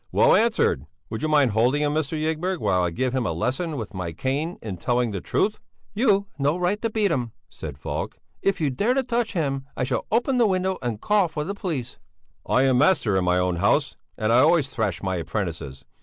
"Well 0.11 0.33
answered! 0.33 0.87
Would 1.11 1.21
you 1.21 1.27
mind 1.27 1.51
holding 1.51 1.83
him, 1.83 1.93
Mr. 1.93 2.19
Ygberg, 2.19 2.57
while 2.57 2.81
I 2.81 2.89
give 2.89 3.13
him 3.13 3.27
a 3.27 3.31
lesson 3.31 3.77
with 3.77 3.93
my 3.93 4.11
cane 4.11 4.57
in 4.59 4.77
telling 4.77 5.11
the 5.11 5.21
truth?" 5.21 5.59
"You've 5.93 6.23
no 6.39 6.57
right 6.57 6.81
to 6.81 6.89
beat 6.89 7.11
him," 7.11 7.33
said 7.51 7.77
Falk. 7.77 8.17
"If 8.41 8.59
you 8.59 8.71
dare 8.71 8.95
to 8.95 9.03
touch 9.03 9.33
him, 9.33 9.67
I 9.77 9.83
shall 9.83 10.07
open 10.11 10.39
the 10.39 10.47
window 10.47 10.79
and 10.81 10.99
call 10.99 11.27
for 11.27 11.43
the 11.43 11.53
police." 11.53 11.99
"I 12.47 12.63
am 12.63 12.79
master 12.79 13.15
in 13.15 13.23
my 13.25 13.37
own 13.37 13.57
house 13.57 13.95
and 14.17 14.33
I 14.33 14.39
always 14.39 14.71
thrash 14.71 15.03
my 15.03 15.17
apprentices. 15.17 15.85